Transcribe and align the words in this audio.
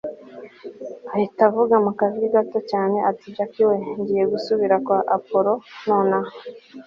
ahita 1.13 1.41
avuga 1.49 1.75
mukajwi 1.85 2.25
gato 2.35 2.59
cyane 2.71 2.97
ati 3.09 3.25
jack 3.35 3.53
we! 3.69 3.75
ngiye 3.99 4.23
gusubira 4.33 4.75
kwa 4.85 4.97
appolo 5.15 5.51
nonaha 5.87 6.33